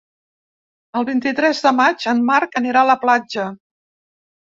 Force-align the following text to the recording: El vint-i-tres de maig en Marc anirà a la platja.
El 1.01 1.03
vint-i-tres 1.09 1.61
de 1.65 1.73
maig 1.79 2.05
en 2.13 2.21
Marc 2.31 2.57
anirà 2.61 2.81
a 2.81 2.89
la 2.93 2.97
platja. 3.05 3.45